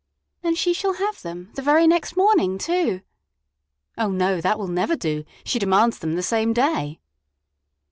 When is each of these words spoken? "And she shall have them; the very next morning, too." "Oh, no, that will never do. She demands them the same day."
"And 0.41 0.57
she 0.57 0.73
shall 0.73 0.93
have 0.93 1.21
them; 1.21 1.51
the 1.53 1.61
very 1.61 1.85
next 1.85 2.17
morning, 2.17 2.57
too." 2.57 3.01
"Oh, 3.99 4.09
no, 4.09 4.41
that 4.41 4.57
will 4.57 4.67
never 4.67 4.95
do. 4.95 5.25
She 5.43 5.59
demands 5.59 5.99
them 5.99 6.15
the 6.15 6.23
same 6.23 6.53
day." 6.53 6.99